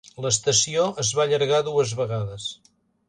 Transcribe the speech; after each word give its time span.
L'estació 0.25 0.85
es 1.03 1.11
va 1.19 1.25
allargar 1.27 1.59
dues 1.69 1.93
vegades. 2.01 2.49